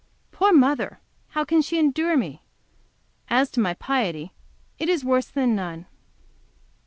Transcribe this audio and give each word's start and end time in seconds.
Poor 0.31 0.51
mother! 0.51 0.99
how 1.27 1.45
can 1.45 1.61
she 1.61 1.77
endure 1.77 2.17
me? 2.17 2.41
As 3.29 3.51
to 3.51 3.59
my 3.59 3.75
piety, 3.75 4.31
it 4.79 4.89
is 4.89 5.05
worse 5.05 5.27
than 5.27 5.53
none. 5.55 5.85